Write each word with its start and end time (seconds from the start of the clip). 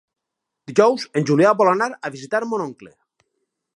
Dijous 0.69 1.03
en 1.21 1.27
Julià 1.31 1.51
vol 1.59 1.71
anar 1.73 1.91
a 1.91 2.11
visitar 2.17 2.43
mon 2.55 2.65
oncle. 2.65 2.91